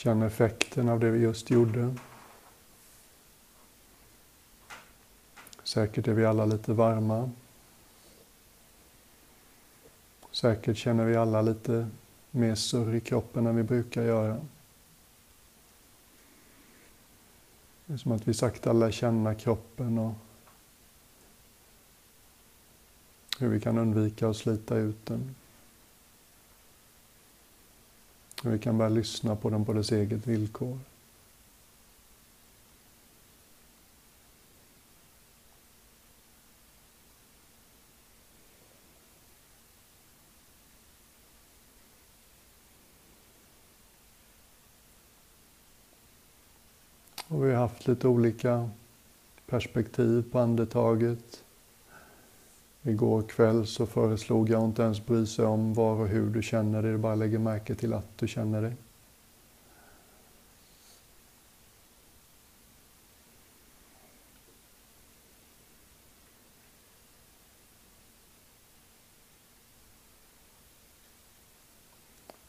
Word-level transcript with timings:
Känn 0.00 0.22
effekten 0.22 0.88
av 0.88 1.00
det 1.00 1.10
vi 1.10 1.18
just 1.18 1.50
gjorde. 1.50 1.94
Säkert 5.62 6.08
är 6.08 6.12
vi 6.12 6.24
alla 6.24 6.44
lite 6.44 6.72
varma. 6.72 7.30
Säkert 10.30 10.76
känner 10.76 11.04
vi 11.04 11.16
alla 11.16 11.42
lite 11.42 11.88
mer 12.30 12.54
surr 12.54 12.94
i 12.94 13.00
kroppen 13.00 13.46
än 13.46 13.56
vi 13.56 13.62
brukar 13.62 14.02
göra. 14.02 14.40
Det 17.86 17.92
är 17.92 17.96
som 17.96 18.12
att 18.12 18.28
vi 18.28 18.34
sakta 18.34 18.72
lär 18.72 18.90
känna 18.90 19.34
kroppen 19.34 19.98
och 19.98 20.12
hur 23.38 23.48
vi 23.48 23.60
kan 23.60 23.78
undvika 23.78 24.28
att 24.28 24.36
slita 24.36 24.76
ut 24.76 25.06
den. 25.06 25.34
Hur 28.29 28.29
vi 28.42 28.58
kan 28.58 28.78
börja 28.78 28.88
lyssna 28.88 29.36
på 29.36 29.50
den 29.50 29.64
på 29.64 29.72
dess 29.72 29.92
eget 29.92 30.26
villkor. 30.26 30.78
Och 47.28 47.44
vi 47.46 47.52
har 47.52 47.60
haft 47.60 47.86
lite 47.86 48.08
olika 48.08 48.70
perspektiv 49.46 50.30
på 50.32 50.38
andetaget. 50.38 51.44
Igår 52.82 53.22
kväll 53.22 53.66
så 53.66 53.86
föreslog 53.86 54.50
jag 54.50 54.64
inte 54.64 54.82
ens 54.82 55.06
bry 55.06 55.26
sig 55.26 55.44
om 55.44 55.74
var 55.74 56.00
och 56.00 56.08
hur 56.08 56.30
du 56.30 56.42
känner 56.42 56.82
dig, 56.82 56.92
du 56.92 56.98
bara 56.98 57.14
lägger 57.14 57.38
märke 57.38 57.74
till 57.74 57.92
att 57.92 58.18
du 58.18 58.28
känner 58.28 58.62
dig. 58.62 58.76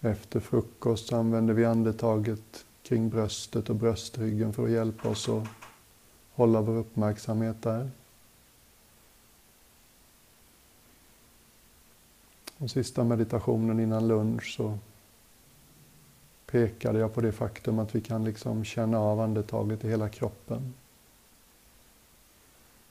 Efter 0.03 0.39
frukost 0.39 1.13
använder 1.13 1.53
vi 1.53 1.65
andetaget 1.65 2.65
kring 2.83 3.09
bröstet 3.09 3.69
och 3.69 3.75
bröstryggen 3.75 4.53
för 4.53 4.63
att 4.63 4.71
hjälpa 4.71 5.09
oss 5.09 5.29
att 5.29 5.47
hålla 6.33 6.61
vår 6.61 6.73
uppmärksamhet 6.73 7.61
där. 7.61 7.89
Den 12.61 12.69
sista 12.69 13.03
meditationen 13.03 13.79
innan 13.79 14.07
lunch 14.07 14.53
så 14.55 14.77
pekade 16.45 16.99
jag 16.99 17.13
på 17.13 17.21
det 17.21 17.31
faktum 17.31 17.79
att 17.79 17.95
vi 17.95 18.01
kan 18.01 18.23
liksom 18.23 18.63
känna 18.63 18.99
av 18.99 19.19
andetaget 19.19 19.83
i 19.83 19.89
hela 19.89 20.09
kroppen. 20.09 20.73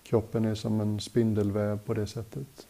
Kroppen 0.03 0.45
är 0.45 0.55
som 0.55 0.81
en 0.81 1.01
spindelväv 1.01 1.79
på 1.79 1.95
det 1.95 2.07
sättet. 2.07 2.67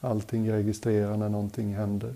Allting 0.00 0.52
registrerar 0.52 1.16
när 1.16 1.28
någonting 1.28 1.74
händer. 1.74 2.14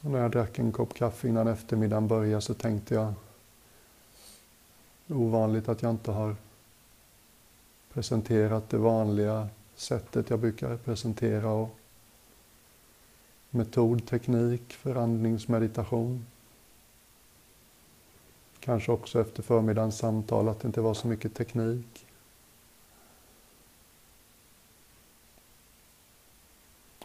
Och 0.00 0.10
när 0.10 0.18
jag 0.18 0.30
drack 0.30 0.58
en 0.58 0.72
kopp 0.72 0.94
kaffe 0.94 1.28
innan 1.28 1.48
eftermiddagen 1.48 2.08
började 2.08 2.42
så 2.42 2.54
tänkte 2.54 2.94
jag 2.94 3.14
ovanligt 5.12 5.68
att 5.68 5.82
jag 5.82 5.90
inte 5.90 6.10
har 6.10 6.36
presenterat 7.92 8.70
det 8.70 8.78
vanliga 8.78 9.48
sättet 9.74 10.30
jag 10.30 10.38
brukar 10.38 10.76
presentera 10.76 11.50
och 11.50 11.76
metod, 13.50 14.06
teknik 14.06 14.72
för 14.72 14.94
andningsmeditation. 14.94 16.26
Kanske 18.60 18.92
också 18.92 19.20
efter 19.20 19.42
förmiddagens 19.42 19.98
samtal 19.98 20.48
att 20.48 20.60
det 20.60 20.66
inte 20.66 20.80
var 20.80 20.94
så 20.94 21.08
mycket 21.08 21.34
teknik. 21.34 22.06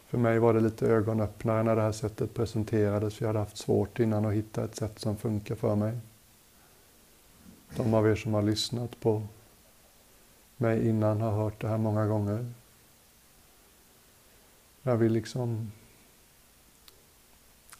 För 0.06 0.18
mig 0.18 0.38
var 0.38 0.54
det 0.54 0.60
lite 0.60 0.86
ögonöppnare 0.86 1.62
när 1.62 1.76
det 1.76 1.82
här 1.82 1.92
sättet 1.92 2.34
presenterades, 2.34 3.14
för 3.14 3.24
jag 3.24 3.28
hade 3.28 3.38
haft 3.38 3.56
svårt 3.56 3.98
innan 3.98 4.26
att 4.26 4.34
hitta 4.34 4.64
ett 4.64 4.76
sätt 4.76 4.98
som 4.98 5.16
funkar 5.16 5.54
för 5.54 5.74
mig. 5.76 5.98
De 7.76 7.94
av 7.94 8.08
er 8.08 8.14
som 8.16 8.34
har 8.34 8.42
lyssnat 8.42 9.00
på 9.00 9.22
mig 10.56 10.88
innan 10.88 11.20
har 11.20 11.32
hört 11.32 11.60
det 11.60 11.68
här 11.68 11.78
många 11.78 12.06
gånger. 12.06 12.52
Jag 14.82 14.96
vill 14.96 15.12
liksom 15.12 15.72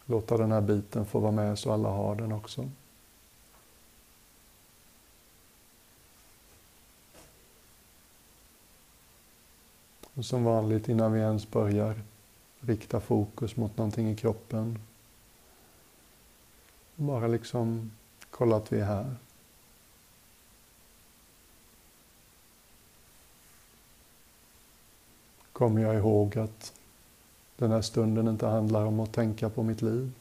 låta 0.05 0.37
den 0.37 0.53
här 0.53 0.61
biten 0.61 1.07
få 1.07 1.19
vara 1.19 1.33
med 1.33 1.59
så 1.59 1.73
alla 1.73 1.89
har 1.89 2.15
den 2.15 2.33
också. 2.33 2.71
Och 10.15 10.25
som 10.25 10.45
vanligt 10.45 10.89
innan 10.89 11.13
vi 11.13 11.21
ens 11.21 11.51
börjar 11.51 12.03
rikta 12.61 13.01
fokus 13.01 13.57
mot 13.57 13.77
någonting 13.77 14.11
i 14.11 14.17
kroppen. 14.17 14.79
Bara 16.95 17.27
liksom 17.27 17.91
kolla 18.31 18.57
att 18.57 18.73
vi 18.73 18.81
är 18.81 18.85
här. 18.85 19.17
Kommer 25.59 25.83
jag 25.83 25.95
ihåg 25.95 26.39
att 26.39 26.73
den 27.57 27.71
här 27.71 27.83
stunden 27.83 28.29
inte 28.29 28.47
handlar 28.47 28.85
om 28.85 29.01
att 29.01 29.13
tänka 29.13 29.51
på 29.51 29.63
mitt 29.63 29.83
liv? 29.83 30.13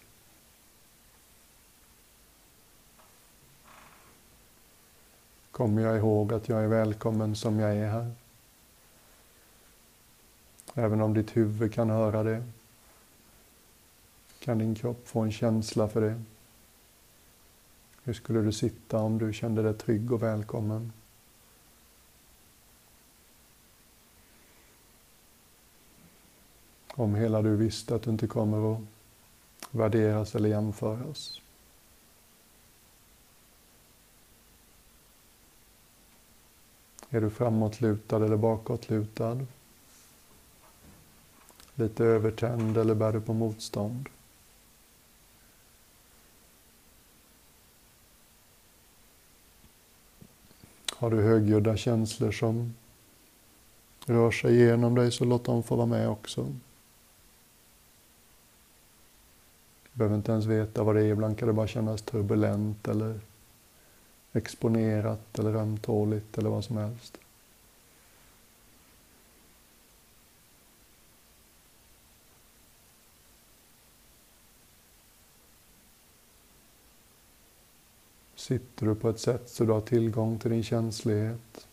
Kommer 5.52 5.82
jag 5.82 5.98
ihåg 5.98 6.34
att 6.34 6.50
jag 6.50 6.64
är 6.64 6.68
välkommen 6.68 7.36
som 7.36 7.60
jag 7.60 7.76
är 7.76 7.90
här? 7.90 8.12
Även 10.74 11.02
om 11.02 11.14
ditt 11.14 11.38
huvud 11.38 11.74
kan 11.74 11.90
höra 11.90 12.24
det, 12.24 12.44
kan 14.40 14.58
din 14.58 14.76
kropp 14.76 15.08
få 15.08 15.20
en 15.20 15.32
känsla 15.32 15.88
för 15.88 16.02
det. 16.02 16.22
Hur 18.04 18.14
skulle 18.14 18.42
du 18.42 18.52
sitta 18.52 18.98
om 18.98 19.18
du 19.18 19.34
kände 19.34 19.62
dig 19.62 19.74
trygg 19.74 20.12
och 20.12 20.24
välkommen? 20.24 20.94
Om 27.00 27.16
hela 27.16 27.42
du 27.42 27.56
visste 27.56 27.96
att 27.96 28.02
du 28.02 28.10
inte 28.10 28.28
kommer 28.28 28.74
att 28.74 28.82
värderas 29.72 30.36
eller 30.36 30.50
jämföras. 30.50 31.42
Är 37.10 37.22
du 37.22 37.30
framåtlutad 37.30 38.26
eller 38.26 38.38
bakåtlutad? 38.38 39.46
Lite 41.76 42.06
övertänd 42.06 42.78
eller 42.78 42.96
bär 42.96 43.14
du 43.14 43.22
på 43.22 43.34
motstånd? 43.34 44.10
Har 50.92 51.10
du 51.10 51.22
högljudda 51.22 51.78
känslor 51.78 52.32
som 52.32 52.74
rör 54.08 54.32
sig 54.32 54.56
igenom 54.56 54.96
dig 54.96 55.12
så 55.12 55.26
låt 55.26 55.44
dem 55.44 55.64
få 55.64 55.76
vara 55.76 55.88
med 55.88 56.10
också. 56.10 56.44
Du 59.84 59.87
behöver 59.98 60.16
inte 60.16 60.32
ens 60.32 60.46
veta 60.46 60.84
vad 60.84 60.96
det 60.96 61.02
är, 61.02 61.06
ibland 61.06 61.38
kan 61.38 61.48
det 61.48 61.54
bara 61.54 61.68
kännas 61.68 62.02
turbulent 62.02 62.88
eller 62.88 63.20
exponerat 64.34 65.40
eller 65.40 65.56
ömtåligt 65.56 66.38
eller 66.38 66.50
vad 66.50 66.64
som 66.64 66.78
helst. 66.78 67.18
Sitter 78.36 78.86
du 78.86 78.96
på 78.96 79.10
ett 79.10 79.20
sätt 79.20 79.50
så 79.50 79.66
du 79.66 79.72
har 79.72 79.82
tillgång 79.82 80.40
till 80.40 80.52
din 80.52 80.64
känslighet? 80.64 81.67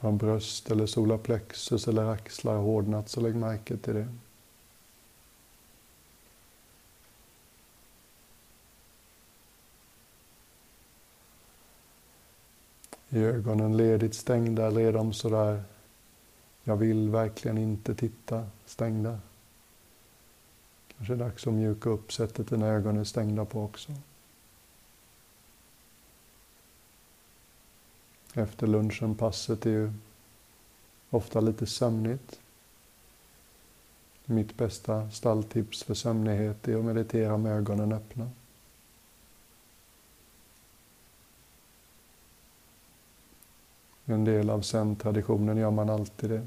Har 0.00 0.12
bröst 0.12 0.70
eller 0.70 0.86
solarplexus 0.86 1.88
eller 1.88 2.04
axlar 2.04 2.56
hårdnat 2.56 3.08
så 3.08 3.20
lägg 3.20 3.36
märke 3.36 3.76
till 3.76 3.94
det. 3.94 4.08
I 13.08 13.18
ögonen 13.18 13.76
ledigt 13.76 14.14
stängda 14.14 14.66
eller 14.66 14.80
är 14.80 14.92
de 14.92 15.12
sådär 15.12 15.62
jag 16.64 16.76
vill 16.76 17.08
verkligen 17.08 17.58
inte 17.58 17.94
titta 17.94 18.46
stängda. 18.66 19.18
Kanske 20.96 21.14
är 21.14 21.16
det 21.16 21.24
dags 21.24 21.46
att 21.46 21.52
mjuka 21.52 21.90
upp 21.90 22.12
sättet 22.12 22.48
dina 22.48 22.66
ögon 22.66 22.98
är 22.98 23.04
stängda 23.04 23.44
på 23.44 23.64
också. 23.64 23.92
Efter 28.34 28.66
lunchen, 28.66 29.14
passet 29.14 29.66
är 29.66 29.70
ju 29.70 29.92
ofta 31.10 31.40
lite 31.40 31.66
sömnigt. 31.66 32.40
Mitt 34.24 34.56
bästa 34.56 35.10
stalltips 35.10 35.82
för 35.82 35.94
sömnighet 35.94 36.68
är 36.68 36.76
att 36.76 36.84
meditera 36.84 37.36
med 37.36 37.52
ögonen 37.52 37.92
öppna. 37.92 38.30
En 44.04 44.24
del 44.24 44.50
av 44.50 44.62
zen-traditionen 44.62 45.56
gör 45.56 45.70
man 45.70 45.90
alltid 45.90 46.30
det. 46.30 46.46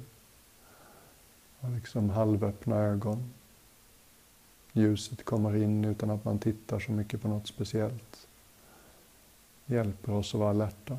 Man 1.59 1.75
liksom 1.75 2.09
halvöppna 2.09 2.75
ögon. 2.75 3.33
Ljuset 4.74 5.25
kommer 5.25 5.56
in 5.56 5.86
utan 5.86 6.09
att 6.09 6.25
man 6.25 6.39
tittar 6.39 6.79
så 6.79 6.91
mycket 6.91 7.21
på 7.21 7.27
något 7.27 7.47
speciellt. 7.47 8.27
Hjälper 9.65 10.12
oss 10.12 10.33
att 10.33 10.39
vara 10.39 10.50
alerta. 10.50 10.97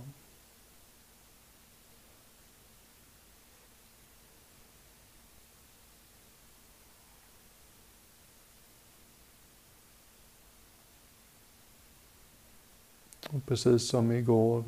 Precis 13.47 13.89
som 13.89 14.13
igår 14.13 14.65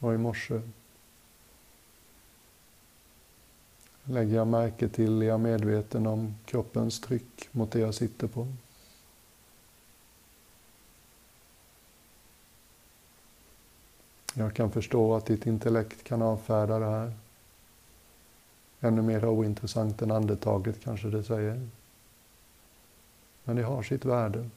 och 0.00 0.14
i 0.14 0.18
morse 0.18 0.60
lägger 4.04 4.36
jag 4.36 4.46
märke 4.46 4.88
till, 4.88 5.22
är 5.22 5.26
jag 5.26 5.40
medveten 5.40 6.06
om 6.06 6.34
kroppens 6.44 7.00
tryck 7.00 7.48
mot 7.52 7.72
det 7.72 7.78
jag 7.78 7.94
sitter 7.94 8.26
på. 8.26 8.46
Jag 14.34 14.54
kan 14.54 14.70
förstå 14.70 15.14
att 15.14 15.26
ditt 15.26 15.46
intellekt 15.46 16.04
kan 16.04 16.22
avfärda 16.22 16.78
det 16.78 16.90
här. 16.90 17.12
Ännu 18.80 19.02
mer 19.02 19.24
ointressant 19.24 20.02
än 20.02 20.10
andetaget 20.10 20.84
kanske 20.84 21.08
det 21.08 21.24
säger. 21.24 21.68
Men 23.44 23.56
det 23.56 23.62
har 23.62 23.82
sitt 23.82 24.04
värde. 24.04 24.50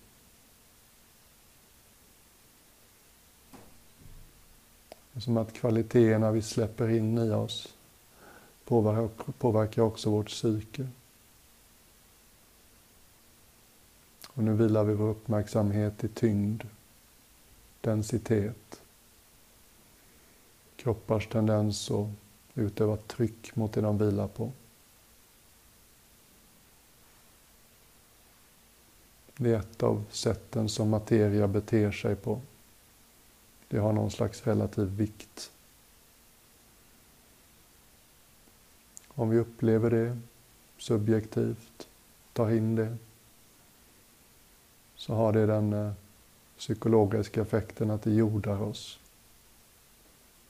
Det 4.90 4.96
är 4.96 4.98
som 5.20 5.38
att 5.38 5.54
kvaliteterna 5.54 6.32
vi 6.32 6.42
släpper 6.42 6.90
in 6.90 7.18
i 7.18 7.32
oss 7.32 7.74
påverkar 9.38 9.82
också 9.82 10.10
vårt 10.10 10.28
psyke. 10.28 10.88
Och 14.28 14.44
nu 14.44 14.54
vilar 14.54 14.84
vi 14.84 14.94
vår 14.94 15.10
uppmärksamhet 15.10 16.04
i 16.04 16.08
tyngd, 16.08 16.64
densitet, 17.82 18.82
kroppars 20.76 21.28
tendens 21.28 21.92
att 21.92 22.08
utöva 22.54 22.98
tryck 22.98 23.56
mot 23.56 23.74
det 23.74 23.82
de 23.82 23.98
vilar 23.98 24.28
på. 24.28 24.52
Det 29.38 29.54
är 29.54 29.60
ett 29.60 29.84
av 29.84 30.04
sätten 30.12 30.70
som 30.70 30.90
materia 30.90 31.48
beter 31.48 31.92
sig 31.92 32.16
på. 32.16 32.42
Det 33.68 33.78
har 33.78 33.94
någon 33.94 34.12
slags 34.12 34.48
relativ 34.48 34.88
vikt. 34.88 35.52
Om 39.08 39.30
vi 39.30 39.40
upplever 39.40 39.90
det 39.90 40.18
subjektivt, 40.78 41.88
tar 42.34 42.52
in 42.52 42.76
det, 42.76 42.98
så 44.96 45.14
har 45.14 45.34
det 45.34 45.46
den 45.46 45.74
eh, 45.74 45.92
psykologiska 46.58 47.42
effekten 47.42 47.92
att 47.92 48.02
det 48.02 48.12
jordar 48.14 48.62
oss, 48.62 49.00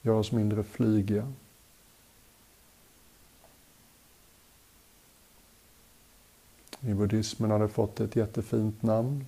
gör 0.02 0.14
oss 0.14 0.32
mindre 0.32 0.64
flygiga. 0.64 1.34
I 6.82 6.94
buddhismen 6.94 7.52
har 7.52 7.60
det 7.60 7.70
fått 7.70 8.00
ett 8.00 8.16
jättefint 8.16 8.84
namn. 8.84 9.26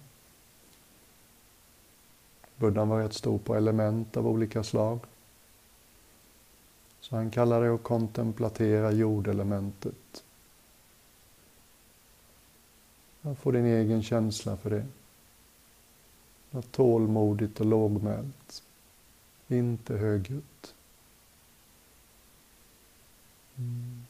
Buddhan 2.59 2.89
var 2.89 2.99
rätt 2.99 3.13
stor 3.13 3.37
på 3.37 3.55
element 3.55 4.17
av 4.17 4.27
olika 4.27 4.63
slag. 4.63 4.99
Så 6.99 7.15
han 7.15 7.31
kallar 7.31 7.61
det 7.61 7.75
att 7.75 7.83
kontemplatera 7.83 8.91
jordelementet. 8.91 10.23
Få 13.39 13.51
din 13.51 13.65
egen 13.65 14.03
känsla 14.03 14.57
för 14.57 14.69
det. 14.69 14.85
Något 16.51 16.71
tålmodigt 16.71 17.59
och 17.59 17.65
lågmält. 17.65 18.63
Inte 19.47 19.93
högljutt. 19.97 20.75
Mm. 23.57 24.03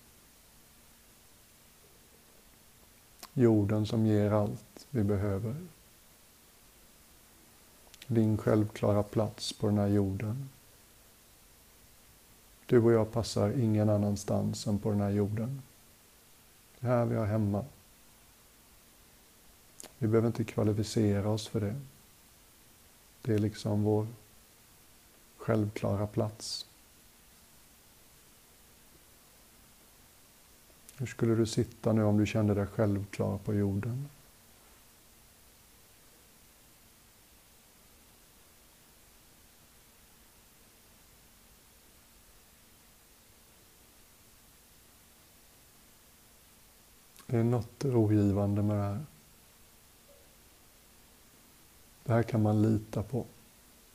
Jorden 3.33 3.85
som 3.85 4.05
ger 4.05 4.31
allt 4.31 4.87
vi 4.89 5.03
behöver. 5.03 5.55
Din 8.11 8.37
självklara 8.37 9.03
plats 9.03 9.53
på 9.53 9.67
den 9.67 9.77
här 9.77 9.87
jorden. 9.87 10.49
Du 12.65 12.83
och 12.83 12.91
jag 12.91 13.11
passar 13.11 13.59
ingen 13.59 13.89
annanstans 13.89 14.67
än 14.67 14.79
på 14.79 14.89
den 14.89 15.01
här 15.01 15.09
jorden. 15.09 15.61
Det 16.79 16.87
är 16.87 16.91
här 16.91 17.05
vi 17.05 17.15
har 17.15 17.25
hemma. 17.25 17.65
Vi 19.97 20.07
behöver 20.07 20.27
inte 20.27 20.43
kvalificera 20.43 21.29
oss 21.29 21.47
för 21.47 21.59
det. 21.61 21.75
Det 23.21 23.33
är 23.33 23.39
liksom 23.39 23.83
vår 23.83 24.07
självklara 25.37 26.07
plats. 26.07 26.65
Hur 30.97 31.05
skulle 31.05 31.35
du 31.35 31.45
sitta 31.45 31.93
nu 31.93 32.03
om 32.03 32.17
du 32.17 32.25
kände 32.25 32.53
dig 32.53 32.67
självklar 32.67 33.37
på 33.37 33.53
jorden? 33.53 34.09
Det 47.29 47.37
är 47.37 47.43
något 47.43 47.85
rogivande 47.85 48.61
med 48.61 48.77
det 48.77 48.83
här. 48.83 49.05
Det 52.03 52.13
här 52.13 52.23
kan 52.23 52.41
man 52.41 52.61
lita 52.61 53.03
på. 53.03 53.25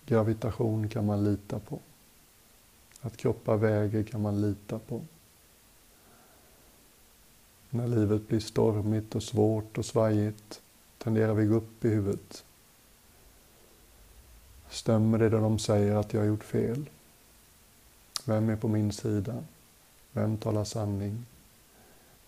Gravitation 0.06 0.88
kan 0.88 1.06
man 1.06 1.25
lita 1.25 1.58
på. 1.58 1.79
Att 3.00 3.17
kroppar 3.17 3.56
väger 3.56 4.03
kan 4.03 4.22
man 4.22 4.41
lita 4.41 4.79
på. 4.79 5.03
När 7.70 7.88
livet 7.88 8.29
blir 8.29 8.41
stormigt 8.41 9.14
och 9.14 9.22
svårt 9.22 9.79
och 9.79 9.84
svajigt 9.84 10.62
tenderar 10.98 11.34
vi 11.34 11.46
gå 11.46 11.55
upp 11.55 11.84
i 11.84 11.88
huvudet. 11.88 12.44
Stämmer 14.69 15.19
det 15.19 15.29
där 15.29 15.41
de 15.41 15.58
säger 15.58 15.96
att 15.96 16.12
jag 16.12 16.20
har 16.20 16.26
gjort 16.26 16.44
fel? 16.44 16.91
Vem 18.24 18.48
är 18.48 18.56
på 18.56 18.69
min 18.69 18.93
sida? 18.93 19.44
Vem 20.12 20.36
talar 20.36 20.64
sanning? 20.64 21.26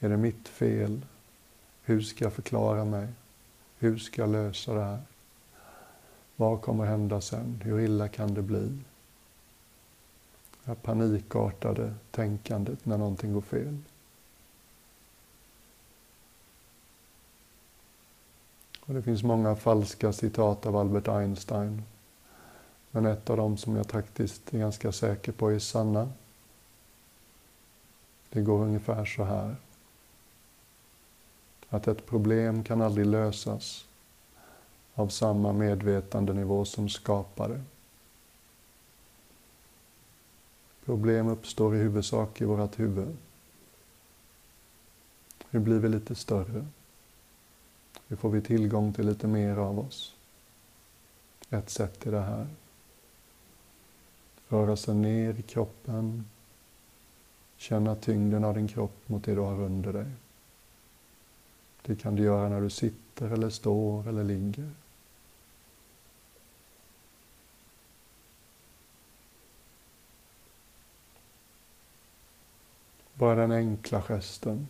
Är 0.00 0.08
det 0.08 0.16
mitt 0.16 0.48
fel? 0.48 1.00
Hur 1.82 2.00
ska 2.00 2.24
jag 2.24 2.32
förklara 2.32 2.84
mig? 2.84 3.08
Hur 3.78 3.98
ska 3.98 4.22
jag 4.22 4.30
lösa 4.30 4.74
det 4.74 4.84
här? 4.84 5.02
Vad 6.36 6.60
kommer 6.62 6.84
hända 6.84 7.20
sen? 7.20 7.60
Hur 7.64 7.80
illa 7.80 8.08
kan 8.08 8.34
det 8.34 8.42
bli? 8.42 8.78
Det 10.64 10.70
här 10.70 10.74
panikartade 10.74 11.94
tänkandet 12.10 12.86
när 12.86 12.98
någonting 12.98 13.32
går 13.32 13.40
fel. 13.40 13.78
Och 18.80 18.94
det 18.94 19.02
finns 19.02 19.22
många 19.22 19.56
falska 19.56 20.12
citat 20.12 20.66
av 20.66 20.76
Albert 20.76 21.08
Einstein. 21.08 21.82
Men 22.90 23.06
ett 23.06 23.30
av 23.30 23.36
dem 23.36 23.56
som 23.56 23.76
jag 23.76 23.86
faktiskt 23.86 24.54
är 24.54 24.58
ganska 24.58 24.92
säker 24.92 25.32
på 25.32 25.50
är 25.50 25.58
sanna. 25.58 26.12
Det 28.30 28.42
går 28.42 28.58
ungefär 28.58 29.04
så 29.04 29.24
här 29.24 29.56
att 31.68 31.88
ett 31.88 32.06
problem 32.06 32.64
kan 32.64 32.82
aldrig 32.82 33.06
lösas 33.06 33.87
av 34.94 35.08
samma 35.08 35.52
medvetandenivå 35.52 36.64
som 36.64 36.88
skapar 36.88 37.49
det. 37.49 37.62
Problem 40.85 41.28
uppstår 41.28 41.76
i 41.76 41.78
huvudsak 41.78 42.40
i 42.40 42.44
vårt 42.44 42.78
huvud. 42.78 43.16
Hur 45.50 45.61
blir 45.61 45.78
vi 45.78 45.88
lite 45.88 46.14
större? 46.14 46.66
Hur 48.08 48.16
får 48.16 48.30
vi 48.30 48.40
tillgång 48.40 48.92
till 48.92 49.06
lite 49.06 49.26
mer 49.26 49.56
av 49.56 49.78
oss? 49.78 50.14
Ett 51.50 51.70
sätt 51.70 52.06
är 52.06 52.12
det 52.12 52.20
här. 52.20 52.46
Röra 54.49 54.76
sig 54.76 54.94
ner 54.94 55.35
i 55.38 55.42
kroppen. 55.42 56.25
Känna 57.56 57.94
tyngden 57.94 58.44
av 58.44 58.54
din 58.54 58.68
kropp 58.68 59.08
mot 59.08 59.25
det 59.25 59.35
du 59.35 59.40
har 59.40 59.61
under 59.61 59.92
dig. 59.92 60.06
Det 61.87 61.97
kan 61.97 62.16
du 62.16 62.23
göra 62.23 62.49
när 62.49 62.61
du 62.61 62.71
sitter 62.71 63.31
eller 63.31 63.50
står 63.50 64.09
eller 64.09 64.25
ligger. 64.25 64.71
Bara 73.14 73.35
den 73.35 73.52
enkla 73.52 74.02
gesten 74.02 74.69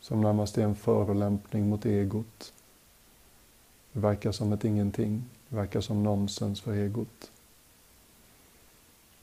som 0.00 0.20
närmast 0.20 0.58
är 0.58 0.62
en 0.62 0.76
förolämpning 0.76 1.68
mot 1.68 1.86
egot. 1.86 2.52
Det 3.92 4.00
verkar 4.00 4.32
som 4.32 4.52
ett 4.52 4.64
ingenting, 4.64 5.24
det 5.48 5.56
verkar 5.56 5.80
som 5.80 6.02
nonsens 6.02 6.60
för 6.60 6.72
egot. 6.72 7.30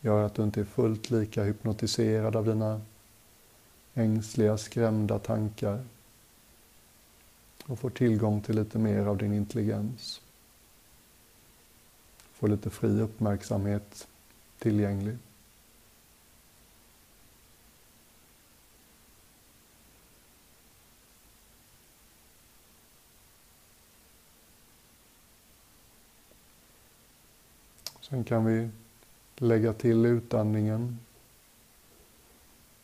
Gör 0.02 0.26
att 0.26 0.34
du 0.34 0.44
inte 0.44 0.60
är 0.60 0.66
fullt 0.66 1.10
lika 1.10 1.44
hypnotiserad 1.44 2.36
av 2.36 2.46
dina 2.46 2.82
ängsliga, 3.94 4.58
skrämda 4.58 5.20
tankar 5.20 5.84
och 7.68 7.80
får 7.80 7.90
tillgång 7.90 8.42
till 8.42 8.56
lite 8.56 8.80
mer 8.80 9.06
av 9.06 9.18
din 9.18 9.34
intelligens. 9.34 10.22
Får 12.32 12.48
lite 12.48 12.70
fri 12.70 13.02
uppmärksamhet 13.02 14.08
tillgänglig. 14.60 15.18
Sen 28.02 28.24
kan 28.24 28.46
vi 28.46 28.70
lägga 29.36 29.74
till 29.74 30.06
utandningen. 30.06 31.00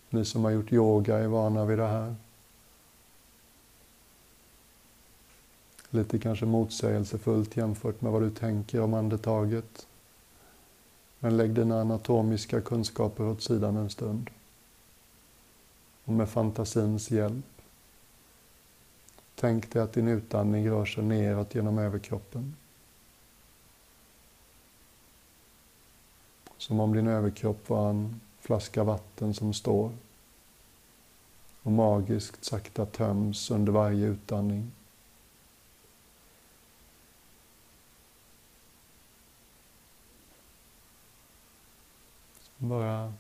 Ni 0.10 0.26
som 0.26 0.44
har 0.44 0.52
gjort 0.52 0.74
yoga 0.74 1.18
är 1.18 1.28
vana 1.28 1.66
vid 1.66 1.78
det 1.78 1.88
här. 1.88 2.16
Lite 5.94 6.20
kanske 6.20 6.46
motsägelsefullt 6.46 7.58
jämfört 7.58 8.02
med 8.02 8.12
vad 8.12 8.22
du 8.22 8.30
tänker 8.30 8.82
om 8.82 8.94
andetaget. 8.94 9.88
Men 11.20 11.38
lägg 11.38 11.54
dina 11.54 11.82
anatomiska 11.82 12.62
kunskaper 12.62 13.24
åt 13.24 13.42
sidan 13.42 13.78
en 13.78 13.90
stund. 13.90 14.30
Och 16.06 16.14
med 16.14 16.30
fantasins 16.30 17.12
hjälp. 17.12 17.46
Tänk 19.36 19.72
dig 19.72 19.82
att 19.82 19.94
din 19.94 20.08
utandning 20.08 20.70
rör 20.70 20.86
sig 20.86 21.04
neråt 21.04 21.56
genom 21.56 21.78
överkroppen. 21.78 22.56
Som 26.58 26.80
om 26.80 26.94
din 26.94 27.08
överkropp 27.08 27.70
var 27.70 27.90
en 27.90 28.22
flaska 28.40 28.84
vatten 28.84 29.34
som 29.34 29.54
står 29.54 29.92
och 31.64 31.72
magiskt 31.72 32.44
sakta 32.44 32.86
töms 32.86 33.52
under 33.52 33.72
varje 33.72 34.08
utandning. 34.08 34.72
Bara 42.64 43.14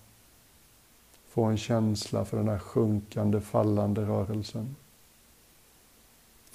få 1.27 1.43
en 1.43 1.57
känsla 1.57 2.25
för 2.25 2.38
den 2.38 2.47
här 2.47 2.59
sjunkande, 2.59 3.41
fallande 3.41 4.01
rörelsen. 4.01 4.75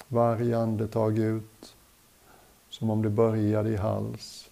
Varje 0.07 0.57
andetag 0.57 1.19
ut, 1.19 1.75
som 2.69 2.89
om 2.89 3.01
det 3.01 3.09
började 3.09 3.69
i 3.69 3.75
hals, 3.75 4.49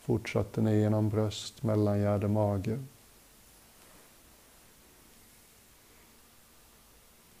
fortsatte 0.00 0.60
ner 0.60 0.74
genom 0.74 1.08
bröst, 1.08 1.62
mellangärde, 1.62 2.28
mage. 2.28 2.78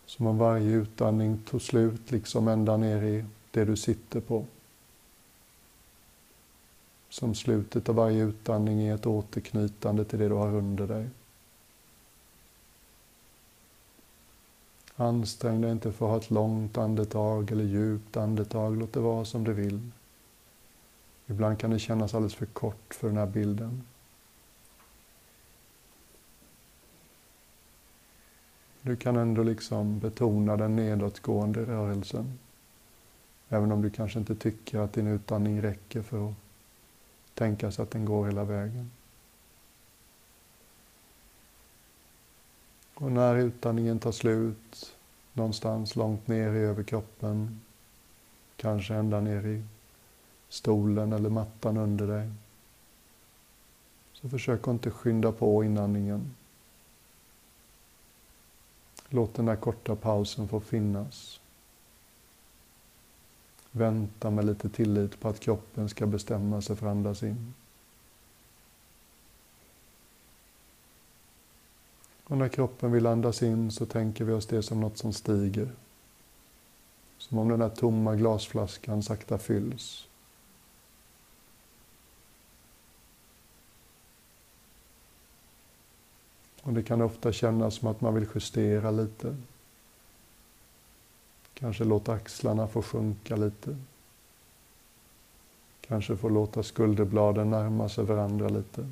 Som 0.06 0.26
om 0.26 0.38
varje 0.38 0.70
utandning 0.70 1.38
tog 1.38 1.62
slut, 1.62 2.10
liksom 2.10 2.48
ända 2.48 2.76
ner 2.76 3.02
i 3.02 3.24
det 3.50 3.64
du 3.64 3.76
sitter 3.76 4.20
på. 4.20 4.44
Som 7.18 7.34
slutet 7.34 7.88
av 7.88 7.94
varje 7.94 8.24
utandning 8.24 8.82
är 8.82 8.94
ett 8.94 9.06
återknytande 9.06 10.04
till 10.04 10.18
det 10.18 10.28
du 10.28 10.34
har 10.34 10.54
under 10.54 10.86
dig. 10.86 11.08
Ansträng 14.96 15.60
dig 15.60 15.72
inte 15.72 15.92
för 15.92 16.06
att 16.06 16.10
ha 16.10 16.18
ett 16.18 16.30
långt 16.30 16.78
andetag 16.78 17.50
eller 17.52 17.64
djupt 17.64 18.16
andetag. 18.16 18.76
Låt 18.76 18.92
det 18.92 19.00
vara 19.00 19.24
som 19.24 19.44
det 19.44 19.52
vill. 19.52 19.90
Ibland 21.26 21.58
kan 21.58 21.70
det 21.70 21.78
kännas 21.78 22.14
alldeles 22.14 22.34
för 22.34 22.46
kort 22.46 22.94
för 22.94 23.08
den 23.08 23.16
här 23.16 23.26
bilden. 23.26 23.82
Du 28.82 28.96
kan 28.96 29.16
ändå 29.16 29.42
liksom 29.42 29.98
betona 29.98 30.56
den 30.56 30.76
nedåtgående 30.76 31.64
rörelsen. 31.64 32.38
Även 33.48 33.72
om 33.72 33.82
du 33.82 33.90
kanske 33.90 34.18
inte 34.18 34.34
tycker 34.34 34.78
att 34.78 34.92
din 34.92 35.06
utandning 35.06 35.62
räcker 35.62 36.02
för 36.02 36.28
att 36.28 36.34
tänka 37.38 37.70
sig 37.70 37.82
att 37.82 37.90
den 37.90 38.04
går 38.04 38.26
hela 38.26 38.44
vägen. 38.44 38.90
Och 42.94 43.12
när 43.12 43.36
utandningen 43.36 43.98
tar 43.98 44.12
slut, 44.12 44.96
någonstans 45.32 45.96
långt 45.96 46.28
ner 46.28 46.52
i 46.52 46.58
överkroppen, 46.58 47.60
kanske 48.56 48.94
ända 48.94 49.20
ner 49.20 49.46
i 49.46 49.62
stolen 50.48 51.12
eller 51.12 51.30
mattan 51.30 51.76
under 51.76 52.06
dig, 52.06 52.30
så 54.12 54.28
försök 54.28 54.60
att 54.60 54.72
inte 54.72 54.90
skynda 54.90 55.32
på 55.32 55.64
inandningen. 55.64 56.34
Låt 59.08 59.34
den 59.34 59.46
där 59.46 59.56
korta 59.56 59.96
pausen 59.96 60.48
få 60.48 60.60
finnas. 60.60 61.40
Vänta 63.78 64.30
med 64.30 64.44
lite 64.44 64.68
tillit 64.68 65.20
på 65.20 65.28
att 65.28 65.40
kroppen 65.40 65.88
ska 65.88 66.06
bestämma 66.06 66.62
sig 66.62 66.76
för 66.76 66.86
att 66.86 66.90
andas 66.90 67.22
in. 67.22 67.54
Och 72.24 72.36
när 72.36 72.48
kroppen 72.48 72.92
vill 72.92 73.06
andas 73.06 73.42
in 73.42 73.70
så 73.70 73.86
tänker 73.86 74.24
vi 74.24 74.32
oss 74.32 74.46
det 74.46 74.62
som 74.62 74.80
något 74.80 74.98
som 74.98 75.12
stiger. 75.12 75.68
Som 77.18 77.38
om 77.38 77.48
den 77.48 77.58
där 77.58 77.68
tomma 77.68 78.16
glasflaskan 78.16 79.02
sakta 79.02 79.38
fylls. 79.38 80.06
Och 86.62 86.72
det 86.72 86.82
kan 86.82 87.02
ofta 87.02 87.32
kännas 87.32 87.74
som 87.74 87.88
att 87.88 88.00
man 88.00 88.14
vill 88.14 88.26
justera 88.34 88.90
lite. 88.90 89.36
Kanske 91.58 91.84
låta 91.84 92.12
axlarna 92.12 92.68
få 92.68 92.82
sjunka 92.82 93.36
lite. 93.36 93.76
Kanske 95.80 96.16
få 96.16 96.28
låta 96.28 96.62
skulderbladen 96.62 97.50
närma 97.50 97.88
sig 97.88 98.04
varandra 98.04 98.48
lite. 98.48 98.88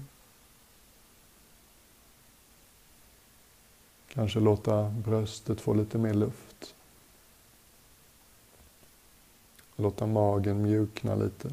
Kanske 4.09 4.41
låta 4.41 4.91
bröstet 4.91 5.61
få 5.61 5.75
lite 5.75 5.99
mer 5.99 6.15
luft. 6.15 6.75
Låta 9.77 10.07
magen 10.07 10.63
mjukna 10.63 11.15
lite. 11.15 11.51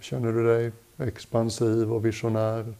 Känner 0.00 0.32
du 0.32 0.46
dig 0.46 0.72
expansiv 1.00 1.92
och 1.92 2.06
visionär 2.06 2.74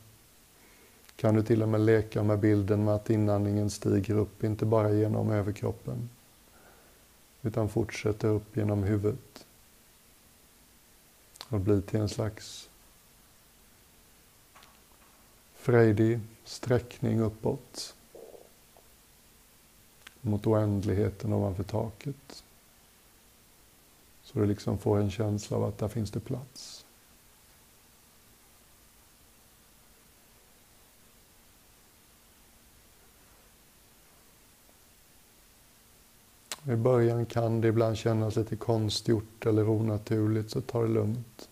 kan 1.16 1.34
du 1.34 1.42
till 1.42 1.62
och 1.62 1.68
med 1.68 1.80
leka 1.80 2.22
med 2.22 2.38
bilden 2.38 2.84
med 2.84 2.94
att 2.94 3.10
inandningen 3.10 3.70
stiger 3.70 4.14
upp, 4.14 4.44
inte 4.44 4.66
bara 4.66 4.92
genom 4.92 5.30
överkroppen, 5.30 6.08
utan 7.42 7.68
fortsätter 7.68 8.28
upp 8.28 8.56
genom 8.56 8.82
huvudet 8.82 9.46
och 11.48 11.60
blir 11.60 11.80
till 11.80 12.00
en 12.00 12.08
slags 12.08 12.68
frejdig 15.54 16.20
sträckning 16.44 17.20
uppåt 17.20 17.94
mot 20.20 20.46
oändligheten 20.46 21.32
ovanför 21.32 21.62
taket. 21.62 22.44
Så 24.22 24.38
du 24.38 24.46
liksom 24.46 24.78
får 24.78 24.98
en 24.98 25.10
känsla 25.10 25.56
av 25.56 25.64
att 25.64 25.78
där 25.78 25.88
finns 25.88 26.10
det 26.10 26.20
plats. 26.20 26.79
I 36.70 36.76
början 36.76 37.26
kan 37.26 37.60
det 37.60 37.68
ibland 37.68 37.96
kännas 37.96 38.36
lite 38.36 38.56
konstgjort 38.56 39.46
eller 39.46 39.68
onaturligt, 39.68 40.50
så 40.50 40.60
ta 40.60 40.82
det 40.82 40.88
lugnt. 40.88 41.48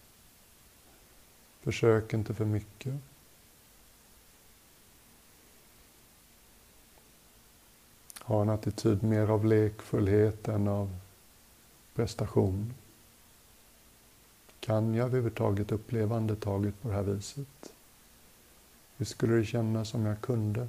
Försök 1.60 2.14
inte 2.14 2.34
för 2.34 2.44
mycket. 2.44 2.94
Ha 8.22 8.42
en 8.42 8.48
attityd 8.48 9.02
mer 9.02 9.30
av 9.30 9.44
lekfullhet 9.44 10.48
än 10.48 10.68
av 10.68 10.96
prestation. 11.94 12.75
Kan 14.60 14.94
jag 14.94 15.06
överhuvudtaget 15.06 15.72
uppleva 15.72 16.16
andetaget 16.16 16.82
på 16.82 16.88
det 16.88 16.94
här 16.94 17.02
viset? 17.02 17.72
Hur 18.96 19.04
skulle 19.04 19.34
det 19.34 19.44
kännas 19.44 19.94
om 19.94 20.06
jag 20.06 20.20
kunde? 20.20 20.68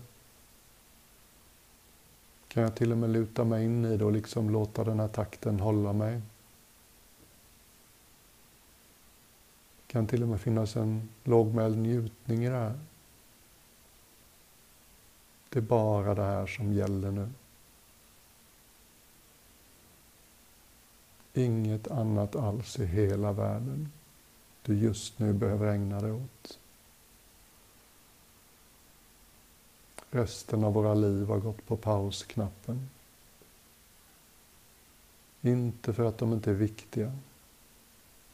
Kan 2.50 2.64
jag 2.64 2.76
till 2.76 2.92
och 2.92 2.98
med 2.98 3.10
luta 3.10 3.44
mig 3.44 3.66
in 3.66 3.86
i 3.86 3.98
det 3.98 4.06
och 4.06 4.12
liksom 4.12 4.50
låta 4.50 4.84
den 4.84 5.00
här 5.00 5.08
takten 5.08 5.60
hålla 5.60 5.94
mig? 5.94 6.22
Det 9.78 9.94
kan 9.94 10.08
till 10.08 10.24
och 10.24 10.30
med 10.30 10.42
finnas 10.42 10.76
en 10.76 11.10
lågmäld 11.24 11.78
njutning 11.78 12.46
i 12.46 12.50
det 12.50 12.56
här. 12.56 12.80
Det 15.50 15.60
är 15.60 15.64
bara 15.64 16.16
det 16.16 16.24
här 16.24 16.48
som 16.48 16.74
gäller 16.74 17.12
nu. 17.12 17.30
Inget 21.34 21.88
annat 21.88 22.36
alls 22.36 22.80
i 22.80 22.86
hela 22.86 23.32
världen 23.32 23.92
du 24.62 24.78
just 24.78 25.20
nu 25.20 25.34
behöver 25.34 25.74
ägna 25.74 26.02
dig 26.02 26.12
åt. 26.12 26.60
Resten 30.12 30.64
av 30.64 30.74
våra 30.74 30.94
liv 30.94 31.28
har 31.28 31.40
gått 31.40 31.66
på 31.68 31.78
pausknappen. 31.78 32.90
Inte 35.42 35.94
för 35.94 36.04
att 36.04 36.18
de 36.18 36.34
inte 36.34 36.52
är 36.52 36.56
viktiga. 36.56 37.18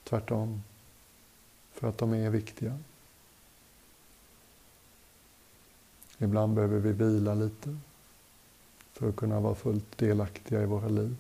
Tvärtom. 0.04 0.64
För 1.72 1.90
att 1.90 1.98
de 1.98 2.14
är 2.14 2.30
viktiga. 2.30 2.80
Ibland 6.18 6.54
behöver 6.54 6.80
vi 6.80 6.92
vila 6.92 7.34
lite 7.34 7.78
för 8.94 9.10
att 9.10 9.16
kunna 9.16 9.40
vara 9.40 9.56
fullt 9.56 9.98
delaktiga 9.98 10.62
i 10.62 10.66
våra 10.66 10.88
liv. 10.88 11.16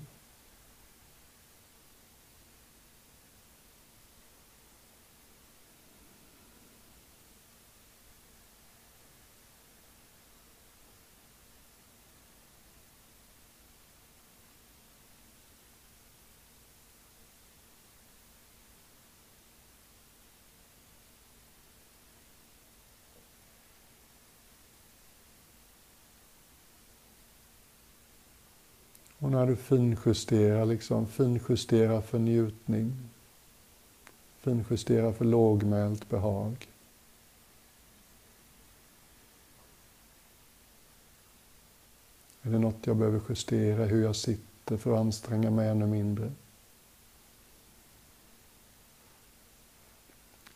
Och 29.25 29.31
när 29.31 29.47
du 29.47 29.55
finjusterar, 29.55 30.65
liksom, 30.65 31.07
finjusterar 31.07 32.01
för 32.01 32.19
njutning, 32.19 32.93
finjusterar 34.39 35.11
för 35.11 35.25
lågmält 35.25 36.09
behag. 36.09 36.67
Är 42.41 42.49
det 42.49 42.59
något 42.59 42.87
jag 42.87 42.97
behöver 42.97 43.21
justera, 43.29 43.85
hur 43.85 44.03
jag 44.03 44.15
sitter 44.15 44.77
för 44.77 44.93
att 44.93 44.99
anstränga 44.99 45.51
mig 45.51 45.69
ännu 45.69 45.85
mindre? 45.85 46.25
Är 46.25 46.31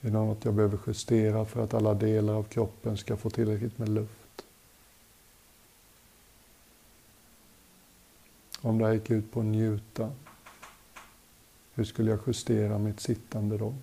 det 0.02 0.12
något 0.12 0.46
jag 0.46 0.54
behöver 0.54 0.80
justera 0.88 1.46
för 1.46 1.64
att 1.64 1.74
alla 1.74 1.94
delar 1.94 2.34
av 2.34 2.44
kroppen 2.44 2.98
ska 2.98 3.18
få 3.18 3.30
tillräckligt 3.30 3.78
med 3.78 3.90
luft? 3.90 4.29
Om 8.62 8.78
det 8.78 8.86
här 8.86 8.94
gick 8.94 9.10
ut 9.10 9.32
på 9.32 9.40
att 9.40 9.46
njuta, 9.46 10.12
hur 11.74 11.84
skulle 11.84 12.12
jag 12.12 12.20
justera 12.28 12.78
mitt 12.78 13.00
sittande 13.00 13.58
då? 13.58 13.74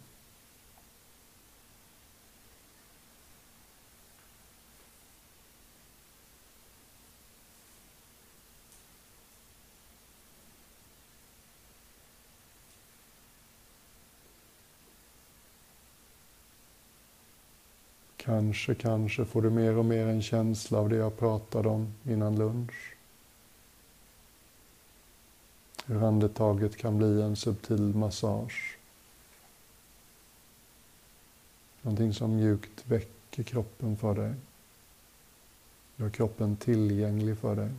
Kanske, 18.16 18.74
kanske 18.74 19.24
får 19.24 19.42
du 19.42 19.50
mer 19.50 19.78
och 19.78 19.84
mer 19.84 20.06
en 20.06 20.22
känsla 20.22 20.78
av 20.78 20.88
det 20.88 20.96
jag 20.96 21.18
pratade 21.18 21.68
om 21.68 21.94
innan 22.04 22.38
lunch. 22.38 22.95
Hur 25.88 26.02
andetaget 26.02 26.76
kan 26.76 26.98
bli 26.98 27.22
en 27.22 27.36
subtil 27.36 27.94
massage. 27.94 28.76
Någonting 31.82 32.14
som 32.14 32.36
mjukt 32.36 32.86
väcker 32.86 33.42
kroppen 33.42 33.96
för 33.96 34.14
dig. 34.14 34.34
Gör 35.96 36.10
kroppen 36.10 36.56
tillgänglig 36.56 37.38
för 37.38 37.56
dig. 37.56 37.70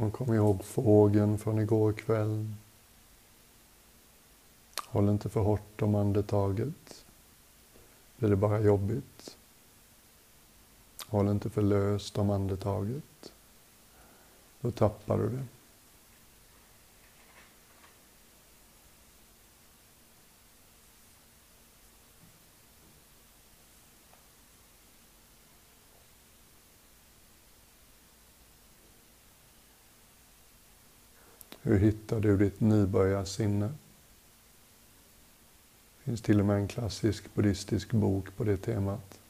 Och 0.00 0.12
kom 0.30 0.36
ihåg 0.36 0.64
fågeln 0.64 1.38
från 1.38 1.58
igår 1.58 1.92
kväll. 1.92 2.46
Håll 4.86 5.08
inte 5.08 5.28
för 5.28 5.40
hårt 5.40 5.82
om 5.82 5.94
andetaget. 5.94 7.04
Blir 8.16 8.30
det 8.30 8.36
bara 8.36 8.60
jobbigt. 8.60 9.36
Håll 11.06 11.28
inte 11.28 11.50
för 11.50 11.62
löst 11.62 12.18
om 12.18 12.30
andetaget. 12.30 13.32
Då 14.60 14.70
tappar 14.70 15.18
du 15.18 15.28
det. 15.28 15.44
Hur 31.70 31.78
hittar 31.78 32.20
du 32.20 32.36
ditt 32.36 32.60
nybörjarsinne? 32.60 33.66
Det 35.98 36.04
finns 36.04 36.22
till 36.22 36.40
och 36.40 36.46
med 36.46 36.56
en 36.56 36.68
klassisk 36.68 37.34
buddhistisk 37.34 37.92
bok 37.92 38.36
på 38.36 38.44
det 38.44 38.56
temat. 38.56 39.20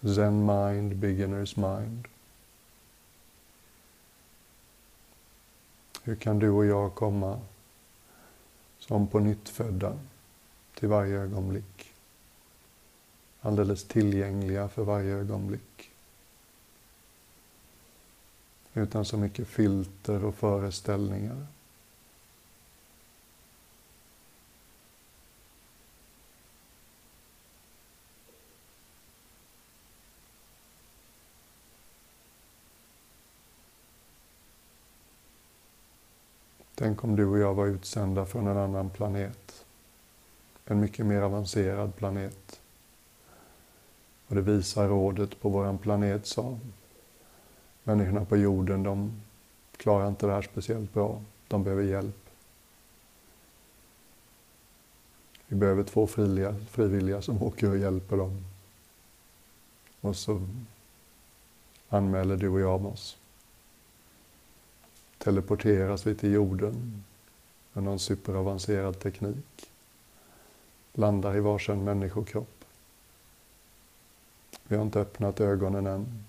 Zen 0.00 0.46
Mind, 0.46 0.92
Beginner's 0.92 1.78
Mind. 1.78 2.08
Hur 6.02 6.16
kan 6.16 6.38
du 6.38 6.50
och 6.50 6.66
jag 6.66 6.94
komma 6.94 7.40
som 8.78 9.06
på 9.06 9.18
nyttfödda 9.18 9.98
till 10.74 10.88
varje 10.88 11.18
ögonblick? 11.18 11.92
Alldeles 13.40 13.84
tillgängliga 13.84 14.68
för 14.68 14.84
varje 14.84 15.14
ögonblick 15.14 15.89
utan 18.74 19.04
så 19.04 19.16
mycket 19.16 19.48
filter 19.48 20.24
och 20.24 20.34
föreställningar. 20.34 21.46
Tänk 36.74 37.04
om 37.04 37.16
du 37.16 37.26
och 37.26 37.38
jag 37.38 37.54
var 37.54 37.66
utsända 37.66 38.26
från 38.26 38.46
en 38.46 38.56
annan 38.56 38.90
planet. 38.90 39.64
En 40.64 40.80
mycket 40.80 41.06
mer 41.06 41.22
avancerad 41.22 41.96
planet. 41.96 42.60
Och 44.26 44.34
det 44.34 44.42
visar 44.42 44.88
rådet 44.88 45.40
på 45.40 45.48
våran 45.48 45.78
planet 45.78 46.26
sa 46.26 46.58
människorna 47.90 48.24
på 48.24 48.36
jorden, 48.36 48.82
de 48.82 49.22
klarar 49.76 50.08
inte 50.08 50.26
det 50.26 50.32
här 50.32 50.42
speciellt 50.42 50.92
bra. 50.92 51.22
De 51.48 51.64
behöver 51.64 51.82
hjälp. 51.82 52.30
Vi 55.46 55.56
behöver 55.56 55.82
två 55.82 56.06
frivilliga, 56.06 56.56
frivilliga 56.70 57.22
som 57.22 57.42
åker 57.42 57.70
och 57.70 57.78
hjälper 57.78 58.16
dem. 58.16 58.44
Och 60.00 60.16
så 60.16 60.46
anmäler 61.88 62.36
du 62.36 62.48
och 62.48 62.60
jag 62.60 62.86
oss. 62.86 63.18
Teleporteras 65.18 66.06
vi 66.06 66.14
till 66.14 66.32
jorden 66.32 67.04
med 67.72 67.84
någon 67.84 67.98
superavancerad 67.98 68.98
teknik. 68.98 69.70
Landar 70.92 71.36
i 71.36 71.40
varsin 71.40 71.84
människokropp. 71.84 72.64
Vi 74.64 74.76
har 74.76 74.82
inte 74.82 75.00
öppnat 75.00 75.40
ögonen 75.40 75.86
än. 75.86 76.24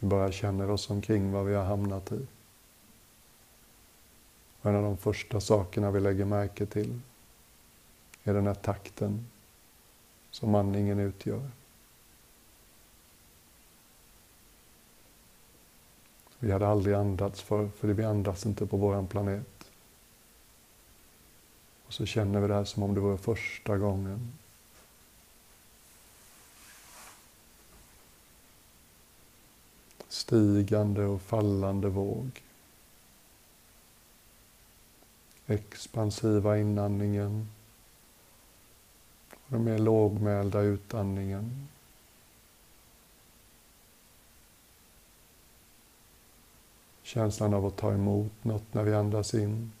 Vi 0.00 0.06
bara 0.06 0.32
känner 0.32 0.70
oss 0.70 0.90
omkring 0.90 1.32
vad 1.32 1.46
vi 1.46 1.54
har 1.54 1.64
hamnat 1.64 2.12
i. 2.12 2.26
Och 4.60 4.70
en 4.70 4.76
av 4.76 4.82
de 4.82 4.96
första 4.96 5.40
sakerna 5.40 5.90
vi 5.90 6.00
lägger 6.00 6.24
märke 6.24 6.66
till 6.66 7.00
är 8.24 8.34
den 8.34 8.46
här 8.46 8.54
takten 8.54 9.26
som 10.30 10.54
andningen 10.54 10.98
utgör. 10.98 11.50
Vi 16.38 16.52
hade 16.52 16.68
aldrig 16.68 16.94
andats 16.94 17.42
för, 17.42 17.68
för 17.68 17.88
vi 17.88 18.04
andas 18.04 18.46
inte 18.46 18.66
på 18.66 18.76
våran 18.76 19.06
planet. 19.06 19.70
Och 21.86 21.92
så 21.92 22.06
känner 22.06 22.40
vi 22.40 22.48
det 22.48 22.54
här 22.54 22.64
som 22.64 22.82
om 22.82 22.94
det 22.94 23.00
vore 23.00 23.18
första 23.18 23.78
gången. 23.78 24.32
Stigande 30.10 31.04
och 31.04 31.22
fallande 31.22 31.88
våg. 31.88 32.42
Expansiva 35.46 36.58
inandningen. 36.58 37.48
Och 39.30 39.38
den 39.48 39.64
mer 39.64 39.78
lågmälda 39.78 40.60
utandningen. 40.60 41.68
Känslan 47.02 47.54
av 47.54 47.66
att 47.66 47.76
ta 47.76 47.92
emot 47.92 48.44
något 48.44 48.74
när 48.74 48.82
vi 48.82 48.94
andas 48.94 49.34
in 49.34 49.72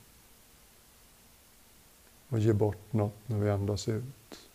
och 2.28 2.38
ge 2.38 2.52
bort 2.52 2.92
något 2.92 3.16
när 3.26 3.38
vi 3.38 3.50
andas 3.50 3.88
ut. 3.88 4.49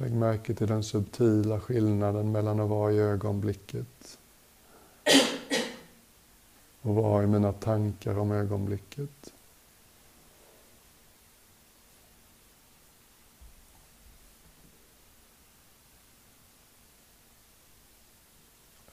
Lägg 0.00 0.12
märke 0.12 0.54
till 0.54 0.66
den 0.66 0.82
subtila 0.82 1.60
skillnaden 1.60 2.32
mellan 2.32 2.60
att 2.60 2.68
vara 2.68 2.92
i 2.92 2.98
ögonblicket 2.98 4.18
och 6.82 6.94
vara 6.94 7.22
i 7.24 7.26
mina 7.26 7.52
tankar 7.52 8.18
om 8.18 8.32
ögonblicket. 8.32 9.32